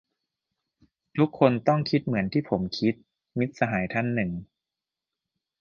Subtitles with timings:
[1.17, 2.93] "ทุกคนต้องคิดเหมือนที่ผมคิด"-
[3.39, 4.31] มิตรสหายท่านหนึ่ง